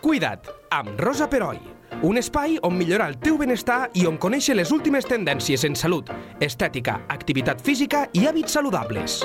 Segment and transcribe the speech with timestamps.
[0.00, 1.58] Cuida't, amb Rosa Peroi.
[2.08, 6.08] Un espai on millorar el teu benestar i on conèixer les últimes tendències en salut,
[6.40, 9.18] estètica, activitat física i hàbits saludables.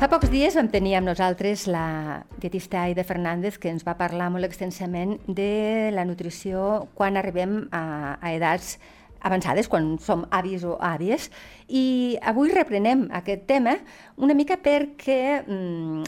[0.00, 4.32] Fa pocs dies vam tenir amb nosaltres la dietista Aida Fernández que ens va parlar
[4.34, 8.80] molt extensament de la nutrició quan arribem a, a edats
[9.26, 11.30] avançades, quan som avis o àvies.
[11.68, 13.76] I avui reprenem aquest tema
[14.16, 16.02] una mica perquè, mm,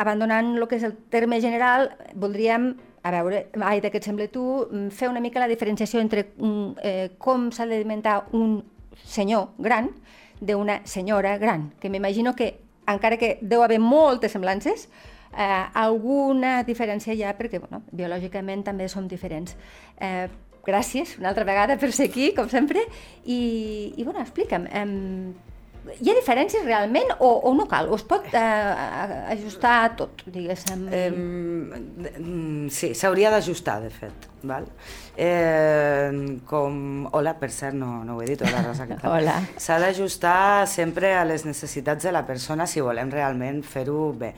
[0.00, 4.66] abandonant el que és el terme general, voldríem a veure, Aida, què et sembla tu,
[4.70, 6.32] mm, fer una mica la diferenciació entre
[6.82, 8.62] eh, com s'ha d'alimentar un
[9.04, 9.90] senyor gran
[10.40, 14.88] d'una senyora gran, que m'imagino que encara que deu haver moltes semblances,
[15.36, 19.56] eh, alguna diferència hi ha perquè bueno, biològicament també som diferents.
[20.00, 20.28] Eh,
[20.66, 22.82] gràcies una altra vegada per ser aquí, com sempre,
[23.24, 23.40] i,
[23.96, 27.88] i bueno, explica'm, eh, hi ha diferències realment o, o no cal?
[27.90, 30.84] O es pot eh, ajustar tot, diguéssim?
[30.92, 34.28] Eh, sí, s'hauria d'ajustar, de fet.
[34.46, 34.68] Val?
[35.16, 37.08] Eh, com...
[37.16, 39.12] Hola, per cert, no, no ho he dit, hola Rosa, què tal?
[39.16, 39.38] Hola.
[39.60, 44.34] S'ha d'ajustar sempre a les necessitats de la persona si volem realment fer-ho bé.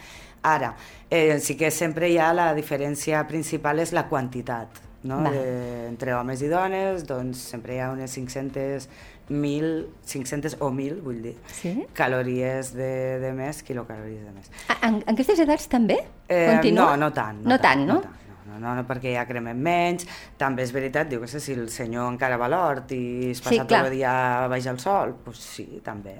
[0.47, 0.73] Ara,
[1.11, 5.23] eh, sí que sempre hi ha la diferència principal és la quantitat, no?
[5.25, 5.31] Va.
[5.35, 8.89] De, entre homes i dones, doncs sempre hi ha unes 500
[9.33, 11.71] 1.000, 500 o 1.000, vull dir, Sí?
[11.97, 14.51] calories de, de més, quilocalories de més.
[14.69, 16.01] Ah, En, en aquestes edats també?
[16.29, 16.91] Eh, Continua?
[16.97, 17.39] no, no tant.
[17.47, 17.95] No tant, no?
[17.95, 20.05] No, tant, no, no, no, perquè ja cremem menys.
[20.37, 23.41] També és veritat, diu que sé, si el senyor encara va a l'hort i es
[23.41, 23.85] passa Sí, clar.
[23.87, 24.13] tot el dia
[24.53, 26.19] baix al sol, doncs sí, també.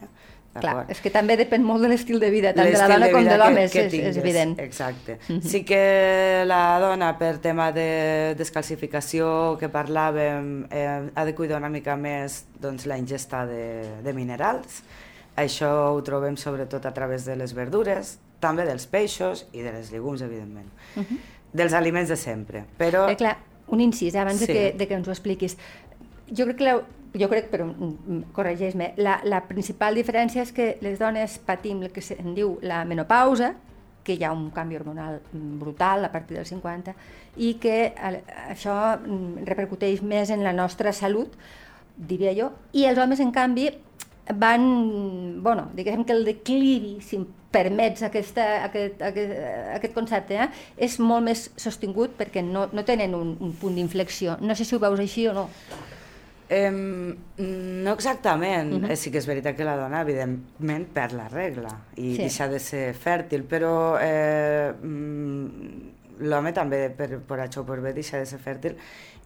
[0.53, 3.23] Clar, és que també depèn molt de l'estil de vida, tant de la dona com
[3.23, 4.53] vida de l'home, és, és, evident.
[4.61, 5.17] Exacte.
[5.41, 11.71] Sí que la dona, per tema de descalcificació que parlàvem, eh, ha de cuidar una
[11.73, 14.83] mica més doncs, la ingesta de, de minerals.
[15.41, 19.89] Això ho trobem sobretot a través de les verdures, també dels peixos i de les
[19.93, 20.69] llegums, evidentment.
[21.53, 22.67] Dels aliments de sempre.
[22.77, 23.07] Però...
[23.09, 23.39] Eh, clar,
[23.73, 24.47] un incís, abans Sí.
[24.47, 25.57] de, que, de que ens ho expliquis.
[26.29, 26.83] Jo crec que, la,
[27.19, 31.83] jo crec, però mm, mm, corregeix-me, la, la principal diferència és que les dones patim
[31.85, 33.53] el que se'n diu la menopausa,
[34.03, 36.95] que hi ha un canvi hormonal mm, brutal a partir dels 50,
[37.37, 38.15] i que eh,
[38.49, 38.77] això
[39.49, 41.37] repercuteix més en la nostra salut,
[41.97, 43.69] diria jo, i els homes, en canvi,
[44.39, 49.33] van, bueno, diguem que el declivi, si em permets aquesta, aquest, aquest,
[49.77, 50.49] aquest concepte, eh,
[50.89, 54.39] és molt més sostingut perquè no, no tenen un, un punt d'inflexió.
[54.41, 55.51] No sé si ho veus així o no.
[56.49, 58.73] Em, no exactament.
[58.75, 58.97] Uh -huh.
[58.97, 62.23] Sí que és veritat que la dona, evidentment, perd la regla i Sí.
[62.23, 65.47] deixa de ser fèrtil, però eh, mm,
[66.21, 68.77] l'home també, per, per això o per bé, deixa de ser fèrtil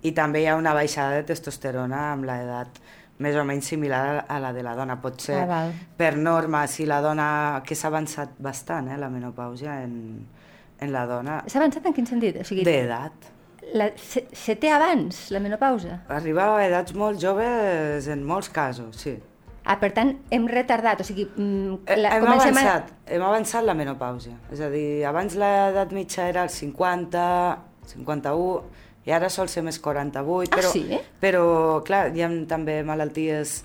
[0.03, 2.69] i també hi ha una baixada de testosterona amb l'edat
[3.19, 5.00] més o menys similar a la de la dona.
[5.00, 5.72] Pot ser, Ah, val.
[5.97, 10.27] per norma, si la dona, que s'ha avançat bastant, eh, la menopausa en,
[10.81, 12.37] en la dona, S'ha avançat en quin sentit?
[12.41, 13.12] O sigui, d'edat.
[13.75, 16.03] La, se, se té abans, la menopausa?
[16.12, 19.16] Arriba a edats molt joves en molts casos, sí.
[19.66, 23.75] Ah, per tant, hem retardat, o sigui, mm, Eh, la, hem avançat, hem avançat la
[23.75, 24.37] menopausa.
[24.54, 27.25] És a dir, abans l'edat mitja era els 50,
[27.91, 28.62] 51,
[29.06, 30.53] i ara sol ser més 48.
[30.53, 31.00] Ah, Però, sí?
[31.22, 31.43] Però,
[31.87, 33.65] clar, hi ha també malalties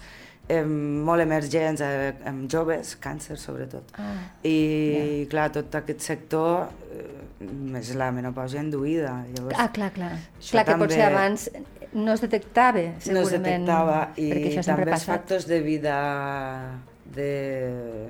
[0.51, 3.93] eh, molt emergents eh, en joves, càncer sobretot.
[3.97, 4.13] Ah,
[4.47, 9.13] I, clar, tot aquest sector eh, és la menopausa induïda.
[9.35, 10.11] Llavors, Ah, clar, clar.
[10.51, 11.47] Clar que també- potser abans
[11.93, 13.65] no es detectava, no es segurament.
[13.65, 14.29] detectava i
[14.63, 15.95] també els factors de vida
[17.15, 18.07] de,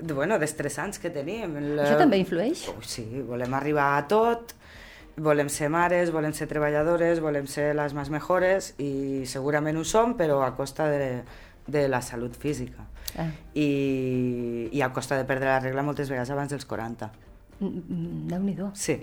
[0.00, 1.54] de bueno, d'estressants que tenim.
[1.76, 1.84] La...
[1.86, 2.64] Això també influeix?
[2.72, 4.54] Oh, sí, volem arribar a tot,
[5.16, 10.16] volem ser mares, volem ser treballadores, volem ser les més mejores i segurament ho som,
[10.18, 11.22] però a costa de,
[11.66, 12.86] de la salut física.
[13.16, 13.28] Ah.
[13.54, 17.10] I, I a costa de perdre la regla moltes vegades abans dels 40.
[17.60, 18.70] Mm, mm, Déu-n'hi-do.
[18.74, 18.96] Sí.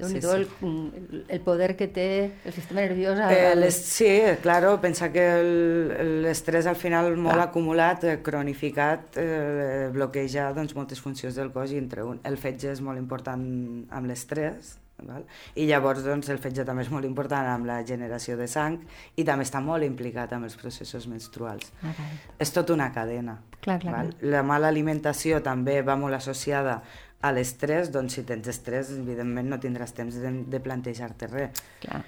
[0.00, 2.06] Déu-n'hi-do el, el, el poder que té
[2.48, 3.18] el sistema nerviós.
[3.20, 4.08] al- Eh, les, sí,
[4.40, 7.48] claro, pensa que el- l'estrès al final molt Clar.
[7.50, 12.72] acumulat, eh, cronificat, eh, bloqueja doncs, moltes funcions del cos i entre un, el fetge
[12.72, 13.44] és molt important
[13.90, 15.24] amb l'estrès, val?
[15.54, 18.78] i llavors doncs, el fetge també és molt important amb la generació de sang
[19.16, 21.72] i també està molt implicat amb els processos menstruals.
[21.82, 22.16] Val.
[22.38, 23.38] És tot una cadena.
[23.60, 24.14] Clar, clar, val?
[24.22, 26.80] La mala alimentació també va molt associada
[27.20, 31.62] a l'estrès, doncs si tens estrès, evidentment no tindràs temps de, de plantejar-te res.
[31.84, 32.02] clar.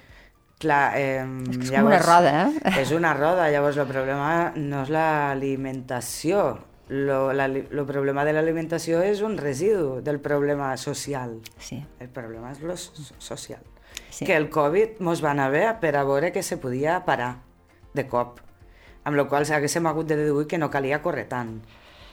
[0.63, 2.71] Clar, eh, És que és com una roda, eh?
[2.79, 6.43] És una roda, llavors el problema no és l'alimentació,
[6.89, 11.39] lo, la, lo problema de l'alimentació és un residu del problema social.
[11.57, 11.83] Sí.
[11.99, 13.61] El problema és lo so- social.
[14.09, 14.25] Sí.
[14.25, 17.37] Que el Covid mos va anar bé per a veure que se podia parar
[17.93, 18.39] de cop,
[19.05, 21.61] amb la qual cosa haguéssim hagut de deduir que no calia córrer tant.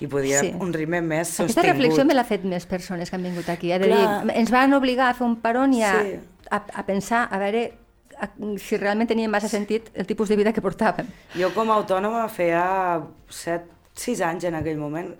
[0.00, 0.54] i podia Sí.
[0.58, 1.66] un ritme més Aquesta sostingut.
[1.74, 3.70] reflexió me l'ha fet més persones que han vingut aquí.
[3.70, 3.78] Eh?
[3.78, 4.24] De Clar.
[4.24, 6.14] dir, ens van obligar a fer un peron i a, Sí.
[6.50, 7.74] a, a pensar, a veure
[8.18, 11.04] a, si realment tenia massa sentit el tipus de vida que portàvem.
[11.36, 13.66] Jo com a autònoma feia 7,
[14.00, 15.12] 6 anys en aquell moment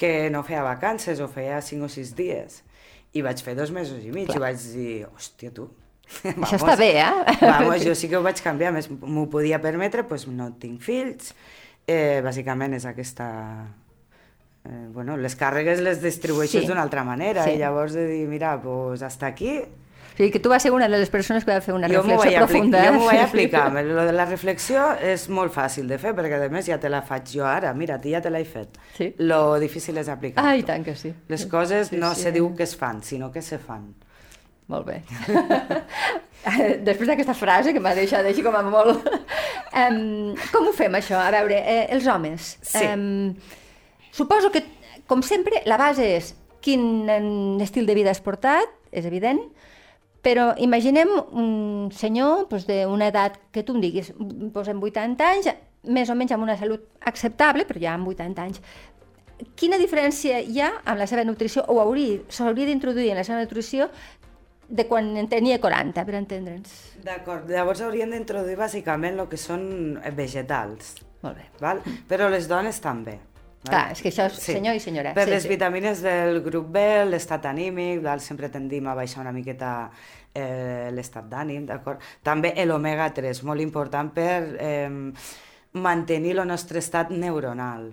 [0.00, 2.62] que no feia vacances o feia 5 o 6 dies.
[3.12, 4.38] I vaig fer dos mesos i mig Clar.
[4.38, 5.68] i vaig dir, hòstia, tu...
[6.42, 7.34] Això està bé, eh?
[7.42, 11.34] Vamos, jo sí que ho vaig canviar, més m'ho podia permetre, doncs no tinc fills,
[11.86, 13.26] eh, bàsicament és aquesta...
[14.64, 16.68] Eh, bueno, les càrregues les distribueixes Sí.
[16.68, 17.54] d'una altra manera Sí.
[17.56, 19.60] i llavors de dir, mira, doncs hasta aquí
[20.20, 22.02] O sigui, que tu vas ser una de les persones que va fer una jo
[22.02, 22.80] reflexió profunda.
[22.84, 23.24] jo m'ho vaig eh?
[23.24, 23.62] aplicar.
[23.88, 27.00] Lo de la reflexió és molt fàcil de fer, perquè a més ja te la
[27.00, 27.70] faig jo ara.
[27.72, 28.76] Mira, tu ja te l'he fet.
[28.98, 29.14] Sí.
[29.24, 30.44] Lo difícil és aplicar.
[30.44, 31.14] Ah, i tant que sí.
[31.32, 32.26] Les coses Sí, no sí.
[32.26, 33.94] se diu que es fan, sinó que se fan.
[34.68, 34.98] Molt bé.
[36.90, 39.00] Després d'aquesta frase que m'ha deixat així com a molt...
[39.70, 41.14] Um, com ho fem, això?
[41.14, 42.56] A veure, eh, els homes.
[42.58, 42.80] Sí.
[42.82, 43.36] Em,
[44.10, 44.64] suposo que,
[45.06, 47.06] com sempre, la base és quin
[47.62, 49.38] estil de vida has portat, és evident,
[50.22, 54.12] però imaginem un senyor doncs, d'una edat que tu em diguis,
[54.54, 55.50] posem 80 anys,
[55.88, 58.60] més o menys amb una salut acceptable, però ja amb 80 anys.
[59.56, 63.40] Quina diferència hi ha amb la seva nutrició, o hauria, s'hauria d'introduir en la seva
[63.40, 63.88] nutrició
[64.68, 66.74] de quan en tenia 40, per entendre'ns?
[67.02, 70.94] D'acord, llavors hauríem d'introduir bàsicament el que són eh, vegetals,
[71.24, 71.48] Molt bé.
[71.60, 71.80] val?
[72.08, 73.16] però les dones també.
[73.64, 73.70] Val?
[73.70, 75.52] Clar, és que això és senyor i senyora, Per sí, les sí.
[75.52, 78.20] vitamines del grup B, l'estat anímic, val?
[78.24, 79.90] sempre tendim a baixar una miqueta
[80.34, 82.00] eh, l'estat d'ànim, d'acord?
[82.22, 84.88] També l'omega 3, molt important per eh,
[85.72, 87.90] mantenir el nostre estat neuronal.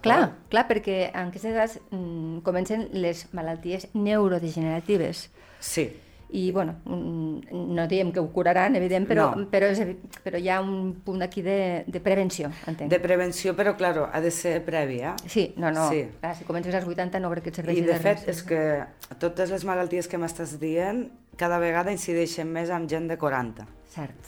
[0.00, 5.26] Clar, clar, perquè en aquestes edats mm, comencen les malalties neurodegeneratives.
[5.60, 5.90] Sí,
[6.34, 9.44] I, bueno, mm, no diem que ho curaran, evident, però, No.
[9.52, 9.78] però, és,
[10.24, 12.90] però hi ha un punt aquí de, de prevenció, entenc.
[12.90, 15.14] de prevenció, però, claro, ha de ser prèvia.
[15.28, 16.08] Sí, no, no, Sí.
[16.20, 18.28] clar, si comences als 80 no crec que et serveixi I de fet res.
[18.28, 18.84] és que
[19.20, 21.04] totes les malalties que m'estàs dient
[21.36, 23.68] cada vegada incideixen més amb gent de 40.
[23.94, 24.18] Cert.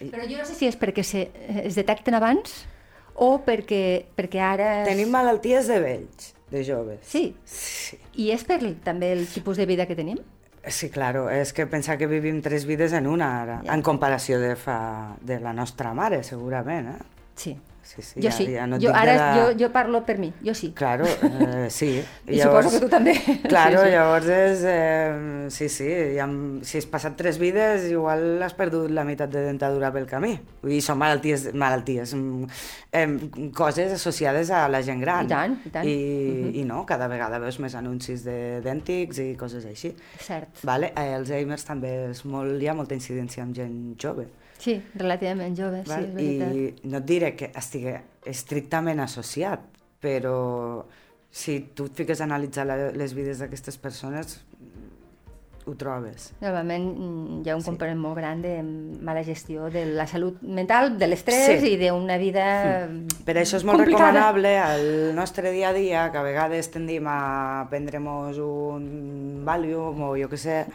[0.00, 1.30] I- Però jo no sé si és perquè se,
[1.62, 2.66] es detecten abans
[3.14, 4.82] o perquè, perquè ara...
[4.82, 6.98] es- Tenim malalties de vells, de joves.
[7.06, 10.18] Sí, Sí, i és per també el tipus de vida que tenim?
[10.66, 13.74] Sí claro, és que pensar que vivim tres vides en una ara, Ja.
[13.74, 17.02] en comparació de, fa, de la nostra mare, segurament, eh?
[17.36, 17.56] Sí.
[17.86, 19.26] Sí, sí, jo ja, sí, ja no jo, ara la...
[19.36, 20.72] jo, jo parlo per mi, jo sí.
[20.74, 22.02] Claro, eh, sí.
[22.26, 23.14] I suposo que tu també.
[23.48, 23.92] Claro, Sí, sí.
[23.94, 24.64] llavors és...
[24.66, 25.86] Eh, sí, sí,
[26.16, 26.26] ja,
[26.66, 30.34] si has passat tres vides, igual has perdut la meitat de dentadura pel camí.
[30.64, 32.14] Vull dir, són malalties, malalties
[32.92, 33.06] eh,
[33.54, 35.26] coses associades a la gent gran.
[35.30, 35.86] I tant, i tant.
[35.86, 35.96] I,
[36.26, 36.54] Mhm.
[36.58, 39.94] i no, cada vegada veus més anuncis de dèntics i coses així.
[40.18, 40.58] Cert.
[40.66, 40.90] Vale?
[40.96, 44.26] Eh, Alzheimer també és molt, hi ha molta incidència amb gent jove.
[44.58, 46.04] Sí, relativament jove, sí, Val?
[46.04, 46.54] és veritat.
[46.84, 47.94] I no et diré que estigui
[48.26, 49.60] estrictament associat,
[50.00, 50.84] però
[51.30, 54.40] si tu et fiques a analitzar la, les vides d'aquestes persones,
[55.66, 56.28] ho trobes.
[56.40, 57.66] Normalment mm, hi ha un Sí.
[57.66, 61.72] component molt gran de mala gestió de la salut mental, de l'estrès Sí.
[61.74, 62.88] i d'una vida
[63.26, 64.12] Per això és molt complicada.
[64.12, 70.16] recomanable al nostre dia a dia, que a vegades tendim a prendre'ns un Valium o
[70.16, 70.66] jo què sé,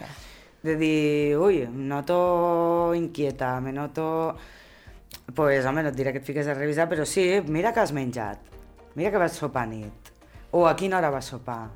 [0.64, 4.36] de dir, ui, em noto inquieta, me noto...
[5.36, 7.94] pues, home, no et diré que et fiques a revisar, però sí, mira que has
[7.96, 8.40] menjat,
[8.96, 10.12] mira que vas sopar a nit,
[10.52, 11.70] o a quina hora vas sopar.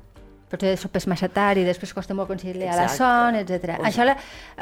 [0.50, 2.98] potser sopes massa tard i després costa molt conciliar la Exacte.
[3.00, 3.80] son, etc.
[3.82, 4.16] Això, la,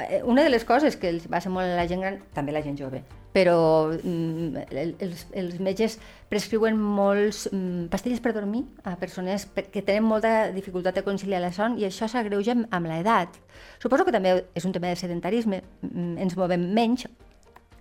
[0.06, 2.58] eh, una de les coses que els passa molt a la gent gran, també a
[2.58, 3.02] la gent jove,
[3.34, 5.98] però mm, el- els, els metges
[6.30, 11.42] prescriuen molts mm, pastilles per dormir a persones pe- que tenen molta dificultat de conciliar
[11.42, 13.34] la son i això s'agreuja amb, amb l'edat.
[13.82, 17.08] Suposo que també és un tema de sedentarisme, mm, ens movem menys,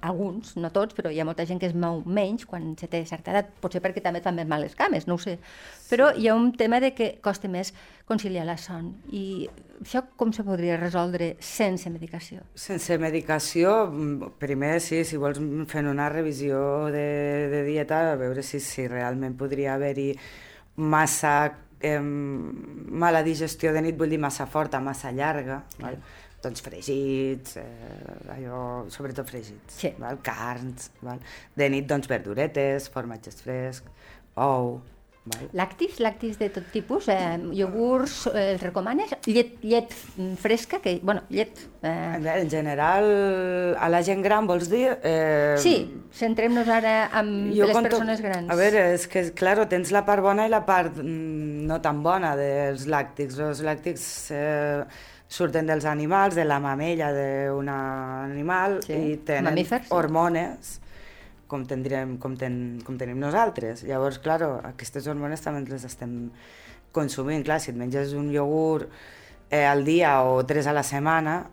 [0.03, 3.03] alguns, no tots, però hi ha molta gent que es mou menys quan se té
[3.07, 5.37] certa edat, potser perquè també et fan més mal les cames, no ho sé.
[5.89, 7.73] Però hi ha un tema de que costa més
[8.09, 8.91] conciliar la son.
[9.15, 9.47] I
[9.79, 12.43] això com se podria resoldre sense medicació?
[12.55, 15.39] Sense medicació, mm, primer sí, si vols
[15.71, 17.07] fent una revisió de,
[17.53, 20.11] de dieta, a veure si, si realment podria haver-hi
[20.75, 21.35] massa
[21.83, 25.99] eh, mala digestió de nit, vull dir massa forta, massa llarga, val?
[26.43, 29.93] Doncs fregits, eh, allò, sobretot fregits, Sí.
[29.97, 30.19] val?
[30.21, 31.19] carns, val?
[31.55, 33.87] de nit doncs verduretes, formatges frescs,
[34.35, 34.81] ou,
[35.25, 35.45] val?
[35.55, 39.13] Lactis, lactis de tot tipus, eh, iogurts, eh, els recomanes?
[39.25, 39.93] Llet, llet
[40.37, 41.61] fresca, que, bueno, llet...
[41.81, 44.97] Eh, En general, a la gent gran vols dir?
[45.03, 45.77] Eh, sí,
[46.11, 48.49] centrem-nos ara amb Jo les conto- persones grans.
[48.51, 52.03] A veure, és que, claro, tens la part bona i la part mm, no tan
[52.03, 53.39] bona dels làctics.
[53.39, 54.83] Els làctics eh,
[55.33, 59.93] surten dels animals, de la mamella d'un animal, Sí, i tenen mamífers, sí.
[59.95, 60.75] hormones
[61.49, 63.83] com, tindrem, com, ten, com tenim nosaltres.
[63.85, 64.39] Llavors, clar,
[64.73, 66.29] aquestes hormones també les estem
[66.93, 67.43] consumint.
[67.45, 68.89] Clar, si et menges un iogurt
[69.49, 71.43] eh, al dia o tres a la setmana,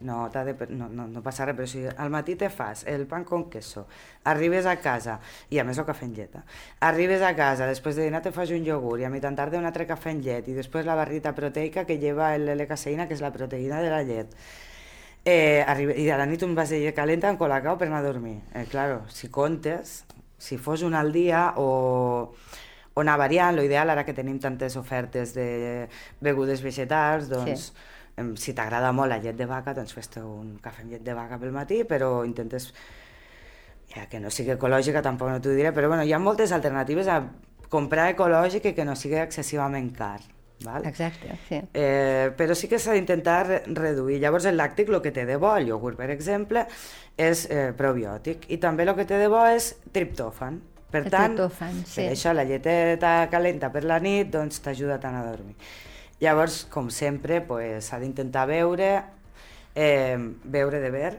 [0.00, 3.24] no, de, no, no, no passa res, però si al matí te fas el pan
[3.24, 3.86] con queso,
[4.30, 5.18] arribes a casa,
[5.50, 6.42] i a més el cafè en llet, eh?
[6.86, 9.66] arribes a casa, després de dinar te fas un iogurt, i a mitjan tarda un
[9.66, 13.32] altre cafè en llet, i després la barrita proteica que lleva l'L-caseïna, que és la
[13.34, 14.38] proteïna de la llet.
[15.24, 18.00] Eh, arriba, I a la nit un vas de llet calenta amb colacao per anar
[18.04, 18.38] a dormir.
[18.54, 20.04] Eh, claro, si comptes,
[20.38, 22.32] si fos un al dia o,
[22.94, 25.88] o anar variant, lo ideal ara que tenim tantes ofertes de
[26.22, 27.72] begudes vegetals, doncs...
[27.74, 27.96] Sí
[28.36, 31.38] si t'agrada molt la llet de vaca, doncs fes-te un cafè amb llet de vaca
[31.38, 32.72] pel matí, però intentes
[33.94, 37.08] ja que no sigui ecològica tampoc no t'ho diré, però bueno, hi ha moltes alternatives
[37.08, 37.22] a
[37.72, 40.20] comprar ecològic i que no sigui excessivament car.
[40.64, 40.84] Val?
[40.88, 41.60] Exacte, sí.
[41.72, 44.18] Eh, però sí que s'ha d'intentar reduir.
[44.18, 46.64] Llavors el làctic, el que té de bo, el iogurt per exemple,
[47.14, 50.58] és eh, probiòtic i també el que té de bo és triptòfan.
[50.88, 52.00] Per el tant, triptòfan, sí.
[52.00, 55.54] per això la lleteta calenta per la nit doncs t'ajuda tant a dormir.
[56.20, 58.90] Llavors, com sempre, s'ha pues, d'intentar veure,
[59.74, 61.12] eh, veure de ver,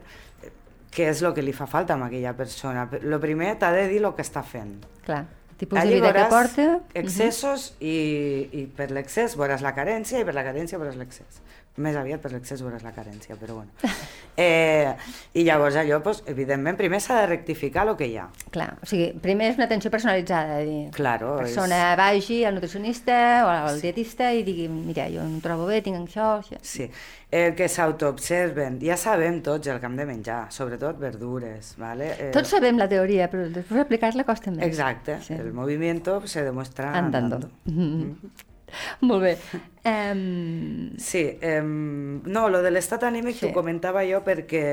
[0.92, 2.88] què és el que li fa falta a aquella persona.
[3.00, 4.80] El primer t'ha de dir el que està fent.
[5.06, 5.24] Clar,
[5.60, 6.80] tipus Allí de vida que porta...
[6.94, 7.86] excessos uh -huh.
[7.86, 11.42] i, i per l'excés veuràs la carència i per la carència veuràs l'excés
[11.78, 13.72] més aviat per l'excés veuràs la carència, però bueno.
[14.40, 14.94] Eh,
[15.36, 18.30] I llavors allò, doncs, evidentment, primer s'ha de rectificar el que hi ha.
[18.56, 21.98] Clar, o sigui, primer és una atenció personalitzada, dir, claro, la persona és...
[22.00, 23.90] vagi al nutricionista o al sí.
[23.90, 26.62] dietista i digui, mira, jo em trobo bé, tinc això, això.
[26.64, 26.88] Sí,
[27.36, 32.14] el que s'autoobserven, ja sabem tots el que hem de menjar, sobretot verdures, ¿vale?
[32.16, 32.32] Eh...
[32.32, 34.64] Tots sabem la teoria, però després aplicar-la costa més.
[34.72, 35.36] Exacte, sí.
[35.36, 36.00] el moviment
[36.32, 37.44] se demuestra andando.
[37.44, 37.56] andando.
[37.70, 38.48] Mm -hmm.
[39.10, 39.36] Molt bé.
[39.84, 40.98] Um...
[40.98, 41.26] Sí,
[41.62, 43.48] um, no, lo de l'estat anímic sí.
[43.48, 44.66] t'ho comentava jo perquè...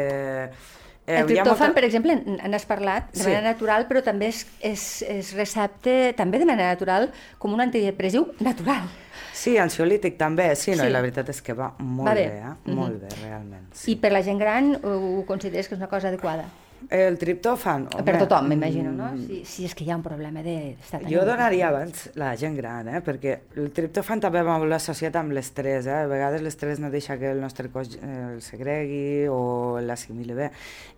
[1.06, 1.74] Eh, el triptòfan, molta...
[1.76, 2.16] per exemple,
[2.50, 3.28] n'has parlat de sí.
[3.28, 8.26] manera natural, però també es, es, es recepta també de manera natural com un antidepressiu
[8.42, 8.88] natural.
[9.36, 10.90] Sí, ansiolític també, sí, no, sí.
[10.90, 12.50] i la veritat és que va molt va bé, bé eh?
[12.50, 12.74] Mm -hmm.
[12.74, 13.66] molt bé, realment.
[13.72, 13.92] Sí.
[13.92, 16.48] I per la gent gran ho, ho consideres que és una cosa adequada?
[16.92, 17.88] El triptòfan...
[17.90, 19.08] Home, per tothom, m'imagino, no?
[19.14, 19.26] Mm.
[19.26, 22.90] Si, si és que hi ha un problema d'estat Jo donaria abans la gent gran,
[22.92, 23.02] eh?
[23.04, 25.88] perquè el triptòfan també va molt associat amb l'estrès.
[25.90, 26.00] Eh?
[26.04, 30.50] A vegades l'estrès no deixa que el nostre cos eh, el segregui o l'assimili bé.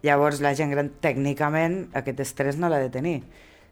[0.04, 3.20] Llavors la gent gran, tècnicament, aquest estrès no l'ha de tenir.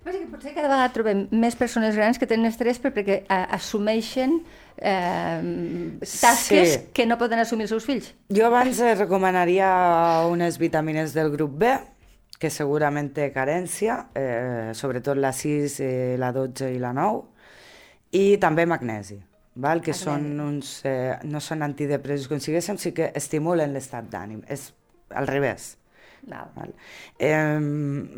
[0.07, 4.39] Però que potser cada vegada trobem més persones grans que tenen estrès perquè eh, assumeixen
[4.79, 5.41] eh,
[5.99, 6.81] tasques sí.
[6.95, 8.13] que no poden assumir els seus fills.
[8.31, 9.69] Jo abans recomanaria
[10.31, 11.75] unes vitamines del grup B,
[12.39, 17.23] que segurament té carència, eh, sobretot la 6, eh, la 12 i la 9,
[18.13, 19.17] i també magnesi,
[19.55, 19.81] val?
[19.81, 24.73] que són uns, eh, no són antidepressius com siguéssim, sí que estimulen l'estat d'ànim, és
[25.11, 25.77] al revés.
[26.27, 26.51] Val.
[26.57, 26.73] Val.
[27.19, 27.35] Eh,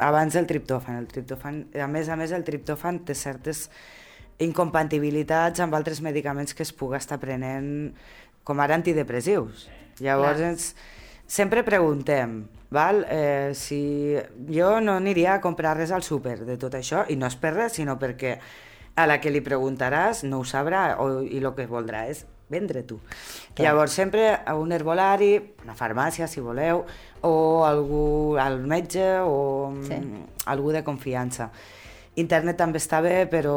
[0.01, 3.69] abans el triptòfan, el triptòfan, a més a més el triptòfan té certes
[4.39, 7.93] incompatibilitats amb altres medicaments que es puga estar prenent
[8.47, 9.67] com ara antidepressius.
[10.01, 10.69] Llavors, ens,
[11.27, 13.05] sempre preguntem, val?
[13.09, 14.17] Eh, si
[14.53, 17.55] jo no aniria a comprar res al súper de tot això, i no és per
[17.57, 18.39] res, sinó perquè
[18.99, 22.83] a la que li preguntaràs no ho sabrà o, i el que voldrà és vendre
[22.83, 22.99] tu.
[23.55, 23.69] Clar.
[23.69, 25.35] Llavors sempre a un herbolari,
[25.65, 26.85] una farmàcia si voleu,
[27.23, 27.35] o
[27.67, 30.01] algú al metge o sí.
[30.47, 31.51] algú de confiança.
[32.19, 33.55] Internet també està bé, però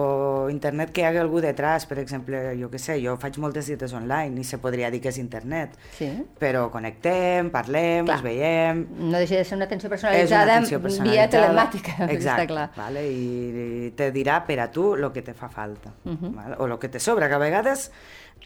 [0.52, 3.94] internet que hi hagi algú detrás, per exemple, jo que sé, jo faig moltes dietes
[3.98, 6.10] online i se podria dir que és internet, sí.
[6.38, 8.20] però connectem, parlem, clar.
[8.20, 8.84] ens veiem...
[9.00, 12.68] No deixa de ser una atenció personalitzada, una atenció personalitzada via telemàtica, Exacte, està clar.
[12.78, 13.06] Vale?
[13.10, 16.34] I, te dirà per a tu el que te fa falta, uh -huh.
[16.36, 16.56] vale?
[16.60, 17.92] o el que te sobra, que a vegades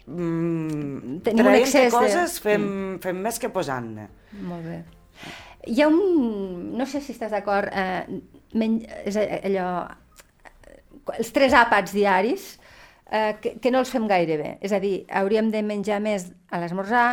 [0.06, 2.98] mm, Tenim un excés coses fem, mm.
[3.00, 4.08] fem més que posant-ne.
[4.40, 4.84] Molt bé.
[5.66, 6.76] Hi ha un...
[6.78, 8.06] No sé si estàs d'acord, eh,
[8.54, 8.80] men...
[9.04, 9.88] és allò
[11.14, 12.56] els tres àpats diaris,
[13.10, 14.50] eh, que, que no els fem gaire bé.
[14.64, 17.06] És a dir, hauríem de menjar més a l'esmorzar,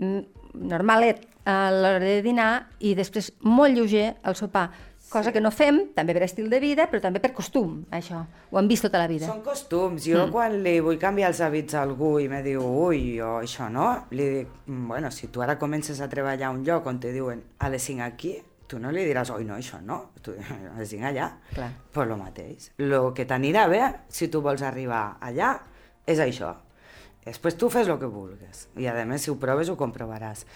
[0.00, 2.52] normalet a l'hora de dinar
[2.84, 4.68] i després molt lleuger al sopar.
[5.10, 8.20] Cosa que no fem, també per estil de vida, però també per costum, això.
[8.52, 9.26] Ho hem vist tota la vida.
[9.26, 10.04] Són costums.
[10.06, 10.30] Jo mm.
[10.30, 13.88] quan li vull canviar els hàbits a algú i me diu, ui, jo això no,
[14.14, 17.42] li dic, bueno, si tu ara comences a treballar a un lloc on te diuen
[17.58, 18.36] a les 5 aquí,
[18.70, 20.34] tu no li diràs, oi, no, això no, tu
[20.76, 21.28] has d'anar allà.
[21.52, 21.70] Clar.
[21.94, 22.70] Però el mateix.
[22.78, 25.54] El que t'anirà bé, si tu vols arribar allà,
[26.06, 26.54] és això.
[27.24, 28.68] Després tu fes el que vulguis.
[28.80, 30.46] I a més, si ho proves, ho comprovaràs.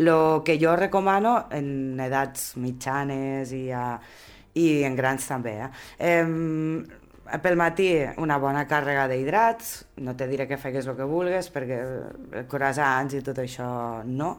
[0.00, 0.12] El
[0.44, 3.96] que jo recomano en edats mitjanes i, a,
[4.60, 5.72] i en grans també, eh?
[6.12, 7.02] eh
[7.42, 7.88] pel matí
[8.22, 9.72] una bona càrrega d'hidrats,
[10.06, 11.80] no te diré que fegues el que vulguis perquè
[12.46, 13.66] croissants i tot això
[14.06, 14.36] no,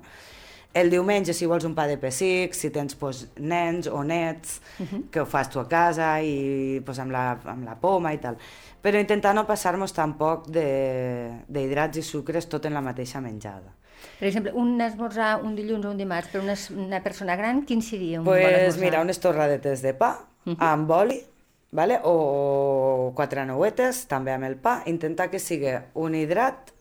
[0.77, 4.85] El diumenge, si vols un pa de pessic, si tens pues, nens o nets, uh
[4.85, 5.01] -huh.
[5.11, 8.37] que ho fas tu a casa i pues, amb, la, amb la poma i tal.
[8.83, 13.73] Però intentar no passar-nos tampoc d'hidrats i sucres tot en la mateixa menjada.
[14.19, 17.81] Per exemple, un esmorzar un dilluns o un dimarts per una, una persona gran, quin
[17.81, 18.81] seria un pues, bon esmorzar?
[18.81, 20.55] mira, unes torradetes de pa uh -huh.
[20.59, 21.23] amb oli,
[21.71, 21.99] vale?
[22.03, 26.73] o quatre nouetes, també amb el pa, intentar que sigui un hidrat,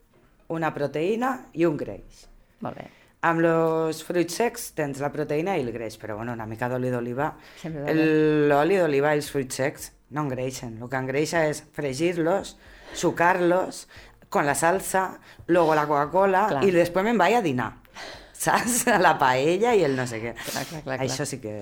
[0.49, 2.29] una proteïna i un greix.
[2.61, 3.06] Molt bé.
[3.25, 6.91] Amb els fruits secs tens la proteïna i el greix, però bueno, una mica d'oli
[6.93, 7.33] d'oliva.
[7.65, 10.77] L'oli d'oliva i els fruits secs no engreixen.
[10.83, 12.57] El que engreixa és fregir-los,
[12.95, 13.87] sucar-los,
[14.29, 17.73] con la salsa, luego la Coca-Cola i després me'n vaig a dinar.
[18.37, 18.85] Saps?
[19.01, 20.35] La paella i el no sé què.
[20.37, 21.03] Clar, clar, clar, clar.
[21.07, 21.55] Això sí que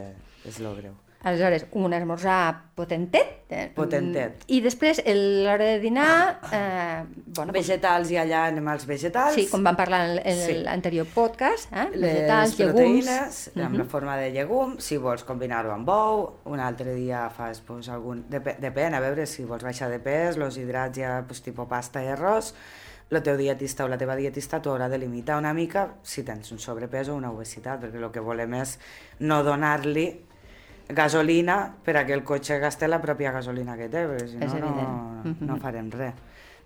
[0.48, 0.96] és lo greu.
[1.24, 3.30] Aleshores, un esmorzar potentet.
[3.48, 3.70] Eh?
[3.74, 4.42] Potentet.
[4.52, 6.40] I després, l'hora de dinar...
[6.52, 9.34] Eh, bueno, doncs, Vegetals i allà anem als vegetals.
[9.38, 10.54] sí, com vam parlar en en Sí.
[10.66, 11.86] l'anterior podcast, eh?
[11.94, 12.74] les vegetals, llegums...
[12.74, 13.78] proteïnes amb Mhm.
[13.78, 18.24] la forma de llegum, si vols combinar-ho amb ou, un altre dia fas pues, algun...
[18.28, 22.02] Dep depèn, a veure si vols baixar de pes, els hidrats ja pues, tipus pasta
[22.04, 22.54] i arròs,
[23.10, 26.50] el teu dietista o la teva dietista t'ho haurà de limitar una mica si tens
[26.52, 28.78] un sobrepès o una obesitat, perquè el que volem és
[29.20, 30.08] no donar-li
[30.88, 34.70] gasolina per a que el cotxe gaste la pròpia gasolina que té, perquè si no,
[34.76, 36.14] no, no farem res.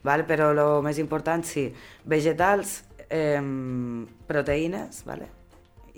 [0.04, 0.24] Vale?
[0.28, 1.68] Però el més important, sí,
[2.06, 3.42] vegetals, eh,
[4.28, 5.34] proteïnes, vale?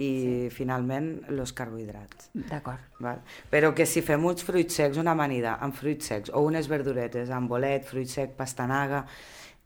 [0.01, 0.49] i sí.
[0.55, 2.31] finalment els carbohidrats.
[2.33, 2.81] D'acord.
[3.05, 3.21] Val?
[3.53, 7.29] Però que si fem uns fruits secs, una amanida amb fruits secs, o unes verduretes
[7.37, 9.05] amb bolet, fruit sec, pastanaga,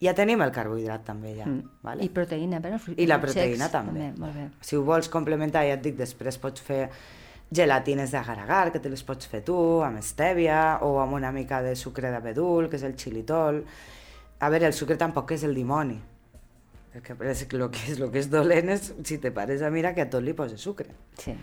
[0.02, 1.46] ja tenim el carbohidrat també ja.
[1.46, 1.76] Mm.
[1.86, 2.02] Vale?
[2.02, 2.80] I proteïna, però...
[2.96, 4.10] I la secs proteïna també.
[4.18, 4.48] Molt bé.
[4.66, 6.88] Si ho vols complementar, ja et dic, després pots fer
[7.54, 9.56] gelatines d'agar-agar, que te les pots fer tu,
[9.86, 13.62] amb estèvia, o amb una mica de sucre d'abedul, que és el xilitol.
[14.40, 16.00] A veure, el sucre tampoc és el dimoni,
[16.92, 19.70] perquè és que el que és, lo que és dolent és, si te pares a
[19.70, 20.90] mirar, que a tot li poses sucre.
[21.18, 21.34] Sí.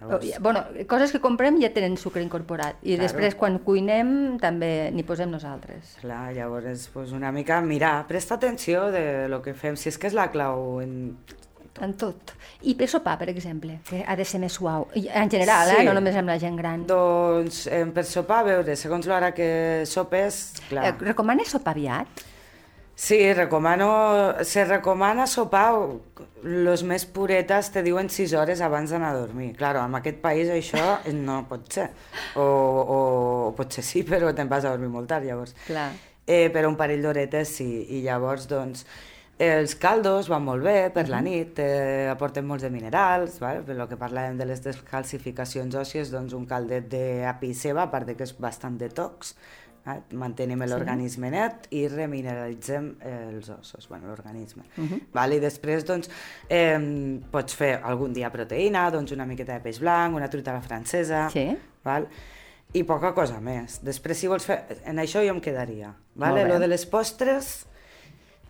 [0.00, 3.02] Llavors, Oh, Bueno, coses que comprem ja tenen sucre incorporat i Claro.
[3.02, 5.98] després quan cuinem també n'hi posem nosaltres.
[6.00, 10.06] Clar, llavors, pues, una mica mirar, presta atenció de lo que fem, si és que
[10.06, 11.18] és la clau en
[11.80, 12.34] En tot.
[12.68, 14.88] I per sopar, per exemple, que ha de ser més suau.
[14.94, 15.76] En general, Sí.
[15.80, 15.84] eh?
[15.84, 16.82] no només amb la gent gran.
[16.86, 20.84] Doncs eh, per sopar, a veure, segons l'hora que sopes, clar.
[20.90, 22.26] Eh, recomanes sopar aviat?
[23.00, 25.72] Sí, recomano, se recomana sopar,
[26.42, 29.54] los més puretes te diuen 6 hores abans d'anar a dormir.
[29.56, 31.88] Claro, en aquest país això no pot ser.
[32.36, 32.98] O, o,
[33.48, 35.56] o potser sí, però te'n vas a dormir molt tard, llavors.
[35.66, 35.88] Clar.
[36.26, 38.84] Eh, però un parell d'horetes sí, i llavors doncs
[39.40, 43.62] els caldos van molt bé per la nit, eh, aporten molts de minerals, vale?
[43.64, 48.10] per lo que parlàvem de les descalcificacions òssies, doncs un caldet d'api ceba, a part
[48.10, 49.32] de que és bastant detox,
[49.88, 49.96] eh?
[50.12, 54.66] mantenim l'organisme net i remineralitzem eh, els ossos, bueno, l'organisme.
[54.76, 55.00] Uh -huh.
[55.12, 55.36] vale?
[55.36, 56.10] I després doncs,
[56.48, 56.78] eh,
[57.30, 60.60] pots fer algun dia proteïna, doncs una miqueta de peix blanc, una truita a la
[60.60, 61.56] francesa, Sí.
[61.82, 62.08] val?
[62.72, 63.80] i poca cosa més.
[63.82, 64.64] Després, si vols fer...
[64.84, 65.94] En això jo em quedaria.
[66.14, 66.46] Vale?
[66.46, 67.66] Lo de les postres,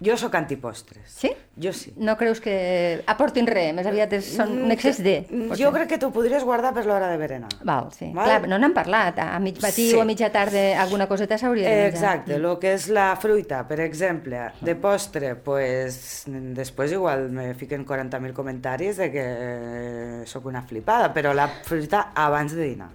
[0.01, 1.05] jo sóc antipostres.
[1.13, 1.31] Sí?
[1.61, 1.93] Jo sí.
[2.01, 3.75] No creus que aportin res?
[3.77, 5.27] Més aviat és, són un excés de...
[5.29, 5.65] Mm, potser.
[5.65, 7.51] Jo crec que t'ho podries guardar per l'hora de berenar.
[7.69, 8.09] Val, sí.
[8.15, 8.31] Val?
[8.31, 9.19] Clar, no n'hem parlat.
[9.21, 9.97] A mig matí Sí.
[9.97, 11.91] o a mitja tarda alguna coseta s'hauria de menjar.
[11.93, 17.85] Exacte, el que és la fruita, per exemple, de postre, pues, després igual me fiquen
[17.87, 22.91] 40.000 comentaris de que eh, sóc una flipada, però la fruita abans de dinar.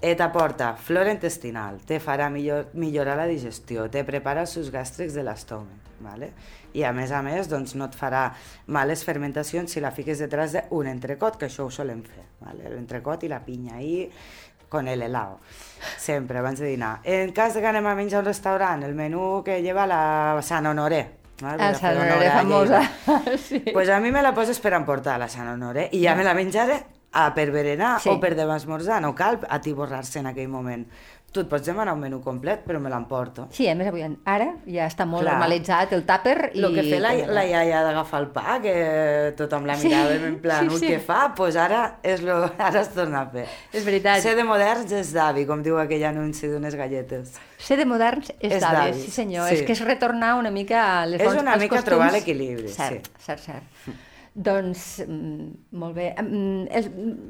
[0.00, 5.16] Eh, t'aporta flora intestinal, te farà millor, millorar la digestió, te prepara els sucs gàstrics
[5.16, 6.28] de l'estómac, ¿vale?
[6.78, 8.28] i a més a més doncs, no et farà
[8.70, 12.70] males fermentacions si la fiques detrás d'un entrecot, que això ho solem fer, ¿vale?
[12.70, 14.04] l'entrecot i la pinya ahí
[14.68, 15.40] con el helado,
[15.98, 17.00] sempre abans de dinar.
[17.02, 20.68] En cas que anem a menjar a un restaurant, el menú que lleva la Sant
[20.70, 21.00] Honoré,
[21.40, 21.72] ¿vale?
[21.74, 22.84] Sant honor Honoré famosa.
[23.48, 23.64] Sí.
[23.72, 26.36] Pues a mi me la poses per emportar, la Sant Honoré, i ja me la
[26.38, 26.78] menjaré
[27.12, 28.08] a per berenar Sí.
[28.10, 30.86] o per demà esmorzar, no cal atiborrar-se en aquell moment.
[31.30, 33.48] Tu et pots demanar un menú complet, però me l'emporto.
[33.52, 35.34] Sí, a més avui ara ja està molt Clar.
[35.34, 36.62] normalitzat el tàper i...
[36.64, 40.38] El que fer la, la iaia d'agafar el pa, que tothom la Sí, mirava en
[40.44, 40.86] plan, sí, sí, sí.
[40.86, 40.92] sí.
[40.94, 41.18] què fa?
[41.26, 43.44] Doncs pues ara, és lo, ara es torna a fer.
[43.74, 44.22] És veritat.
[44.24, 47.36] Ser de moderns és d'avi, com diu aquell anunci d'unes galletes.
[47.58, 49.48] Ser de moderns és, És d'avis, sí senyor.
[49.50, 49.56] sí.
[49.60, 51.84] És que és retornar una mica a les És bons- una mica costums.
[51.92, 53.12] trobar l'equilibri, Cert, sí.
[53.26, 53.96] cert, cert.
[54.38, 56.12] Doncs, mm, molt bé.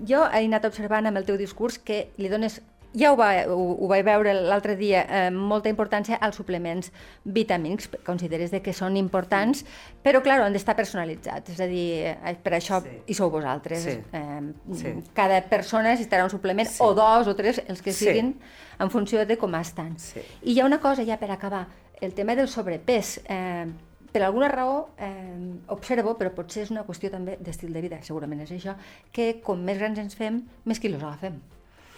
[0.09, 2.59] Jo he anat observant amb el teu discurs que li dones
[2.99, 6.91] ja ho, va, ho, ho vaig veure l'altre dia, eh, molta importància als suplements
[7.25, 9.65] vitamínics, consideres de que són importants,
[10.05, 12.89] però, clar, han d'estar personalitzats, és a dir, eh, per això Sí.
[13.07, 13.83] hi sou vosaltres.
[13.85, 13.99] Sí.
[14.13, 14.95] Eh, Sí.
[15.15, 16.79] Cada persona necessitarà un suplement, Sí.
[16.81, 18.07] o dos o tres, els que Sí.
[18.07, 18.39] siguin,
[18.79, 19.99] en funció de com estan.
[19.99, 20.21] Sí.
[20.43, 21.69] I hi ha una cosa ja per acabar,
[22.01, 23.21] el tema del sobrepès.
[23.29, 23.67] Eh,
[24.13, 28.43] per alguna raó, eh, observo, però potser és una qüestió també d'estil de vida, segurament
[28.45, 28.75] és això,
[29.13, 31.41] que com més grans ens fem, més quilos agafem,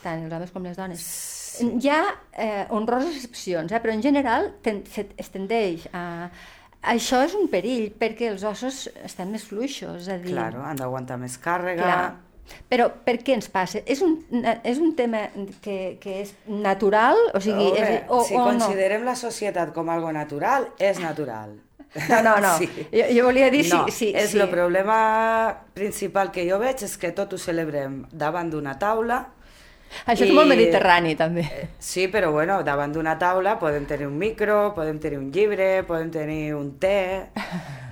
[0.03, 1.05] tant els homes com les dones.
[1.61, 2.01] Hi ha
[2.33, 6.31] eh, honroses excepcions, eh, però en general ten, se, es tendeix a...
[6.90, 10.33] Això és un perill, perquè els ossos estan més fluixos, és a dir...
[10.33, 11.85] Claro, han d'aguantar més càrrega...
[11.85, 12.11] Clar.
[12.66, 13.79] Però per què ens passa?
[13.87, 14.16] És un,
[14.66, 15.20] és un tema
[15.62, 17.20] que, que és natural?
[17.31, 18.46] O sigui, Home, és, o, si o no?
[18.49, 21.55] considerem la societat com algo natural, és natural.
[22.09, 22.53] No, no, no.
[22.59, 22.68] Sí.
[22.92, 24.38] Jo, jo volia dir no, sí, sí, és sí.
[24.38, 25.00] el problema
[25.74, 29.24] principal que jo veig és que tot ho celebrem davant d'una taula
[30.07, 31.44] Això és i- molt mediterrani, també.
[31.79, 36.11] Sí, però bueno, davant d'una taula podem tenir un micro, podem tenir un llibre, podem
[36.11, 37.26] tenir un té...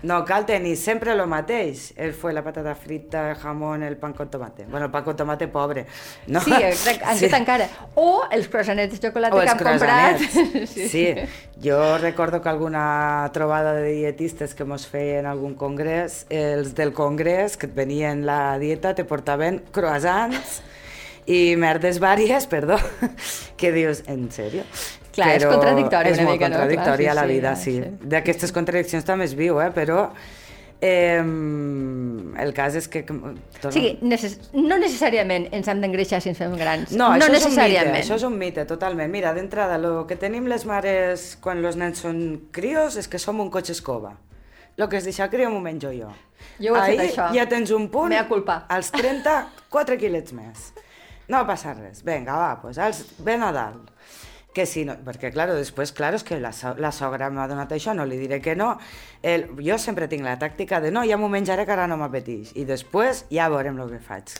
[0.00, 1.92] No cal tenir sempre el mateix.
[1.96, 4.64] El fue la patata frita, el jamón, el pan con tomate.
[4.70, 5.86] Bueno, el pan con tomate pobre.
[6.28, 6.40] No?
[6.40, 7.66] Sí, exacte, aquest encara.
[7.96, 10.16] O els croissanets de xocolata O que hem comprat.
[10.22, 10.70] croissanets.
[10.92, 11.14] Sí.
[11.60, 17.56] Jo recordo que alguna trobada de dietistes que mos feien algun congrés, els del congrés
[17.56, 20.60] que et venien la dieta te portaven croissants
[21.28, 22.78] i merdes vàries, perdó,
[23.60, 24.64] que dius, en sèrio?
[25.12, 26.56] Clar, és contradictori és una molt mica, no?
[26.56, 27.78] Clar, contradictori sí, a la sí, vida, ja, sí.
[27.82, 28.10] sí.
[28.12, 29.72] D'aquestes contradiccions també es viu, eh?
[29.74, 30.04] però
[30.80, 31.18] eh,
[32.44, 33.02] el cas és que...
[33.02, 34.38] O sigui, necess...
[34.54, 36.94] no necessàriament ens hem d'engreixar si ens fem grans.
[36.94, 37.98] No, no això és un mite, necessàriament.
[38.04, 39.10] això és un mite, totalment.
[39.12, 42.22] Mira, d'entrada, el que tenim les mares quan els nens són
[42.54, 44.14] crios és que som un cotxe escova.
[44.78, 46.12] El que es deixa criar m'ho menjo jo.
[46.62, 47.24] Jo ho he fet, Ahir això.
[47.34, 48.62] ja tens un punt, Mea culpa.
[48.70, 49.40] als 30,
[49.74, 50.70] 4 quilets més.
[51.28, 52.02] No passa res.
[52.04, 53.90] Vinga, va, pues, als, ven a dalt.
[54.56, 57.70] Que si no, perquè, claro, després, claro, és que la, so- la sogra m'ha donat
[57.76, 58.72] això, no li diré que no.
[59.22, 62.54] El, jo sempre tinc la tàctica de no, ja m'ho menjaré que ara no m'apeteix.
[62.56, 64.34] I després ja veurem el que faig.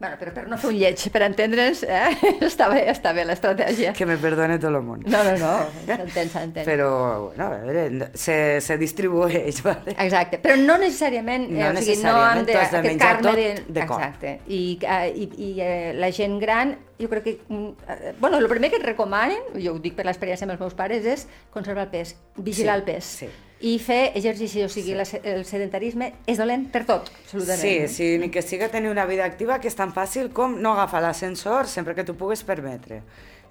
[0.00, 2.14] Bueno, però per no fer un lleig, per entendre'ns, eh?
[2.48, 3.90] està bé, està bé l'estratègia.
[3.92, 5.02] Que me perdone tot el món.
[5.04, 5.50] No, no, no,
[5.84, 6.64] s'entén, s'entén.
[6.64, 6.86] Però,
[7.26, 9.92] bueno, a veure, se, se distribueix, ¿vale?
[9.98, 13.36] Exacte, però no necessàriament, No eh, o sigui, no necessàriament, hem de, de menjar tot
[13.42, 13.50] de...
[13.76, 14.00] de cop.
[14.00, 17.36] Exacte, i, eh, i, i eh, la gent gran, jo crec que...
[17.50, 20.64] mm, eh, Bueno, el primer que et recomanen, jo ho dic per l'experiència amb els
[20.64, 23.12] meus pares, és conservar el pes, vigilar Sí, el pes.
[23.20, 23.30] sí.
[23.60, 27.60] I fer exercici, o sigui, la, el sedentarisme és dolent per tot, absolutament.
[27.60, 30.72] Sí, sí, ni que siga tenir una vida activa que és tan fàcil com no
[30.72, 33.02] agafar l'ascensor sempre que tu pugues permetre.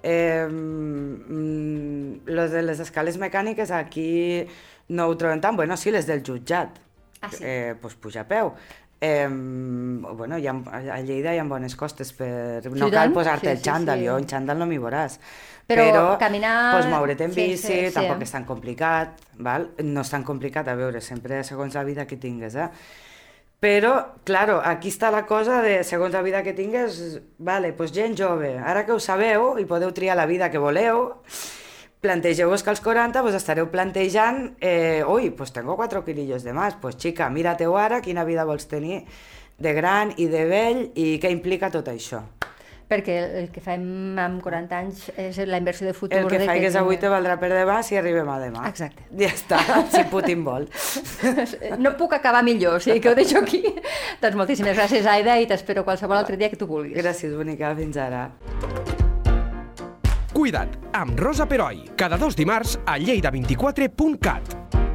[0.02, 4.45] Eh, mm, lo de les escales mecàniques aquí
[4.89, 6.80] no ho trobem tant, bueno, sí, les del jutjat.
[7.22, 7.43] Ah, sí?
[7.45, 8.54] Eh, pues puja a peu.
[9.02, 12.65] Eh, bueno, ha, a Lleida hi ha bones costes per...
[12.72, 14.08] No Sí, cal posar-te Sí, el sí, xandall, sí.
[14.08, 15.19] jo en xandall no m'hi veuràs.
[15.69, 17.93] Però caminar- Pues, moure't en sí, bici, sí, sí.
[17.93, 19.69] tampoc és tan complicat, val?
[19.84, 22.69] no és tan complicat, a veure, sempre segons la vida que tingues, eh?
[23.60, 28.15] Però, claro, aquí està la cosa de, segons la vida que tingues, vale, pues gent
[28.17, 31.17] jove, ara que ho sabeu i podeu triar la vida que voleu,
[31.99, 36.75] plantegeu-vos que als 40 pues, estareu plantejant, eh, ui, pues tengo 4 quilillos de más,
[36.79, 39.03] pues xica, mira-teu ara quina vida vols tenir
[39.58, 42.23] de gran i de vell i què implica tot això.
[42.89, 43.84] Perquè el, el que fem
[44.17, 46.17] amb 40 anys és la inversió de futur.
[46.17, 48.65] El que faigues avui te valdrà per demà si arribem a demà.
[48.69, 49.06] Exacte.
[49.19, 49.60] Ja està,
[49.93, 50.65] si Putin vol.
[51.80, 53.62] No puc acabar millor, o sigui que ho deixo aquí.
[54.21, 56.97] doncs moltíssimes gràcies, Aida, i t'espero qualsevol altre dia que tu vulguis.
[56.97, 58.25] Gràcies, bonica, fins ara.
[60.34, 64.88] Cuida't, amb Rosa Peroi, cada dos dimarts a lleida24.cat.